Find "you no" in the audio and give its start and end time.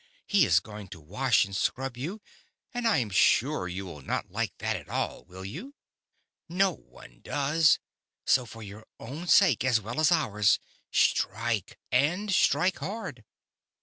5.45-6.71